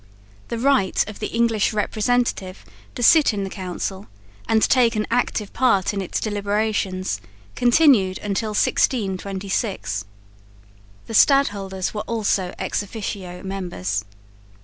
[0.47, 2.65] The right of the English representative
[2.95, 4.07] to sit in the Council
[4.47, 7.21] and take an active part in its deliberations
[7.53, 10.05] continued till 1626.
[11.05, 14.03] The Stadholders were also ex officio members.